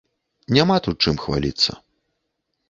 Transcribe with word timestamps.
Няма 0.55 0.77
тут 0.85 0.97
чым 1.09 1.15
хваліцца. 1.25 1.71